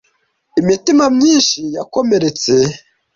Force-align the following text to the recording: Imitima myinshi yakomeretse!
Imitima 0.61 1.03
myinshi 1.17 1.59
yakomeretse! 1.75 2.53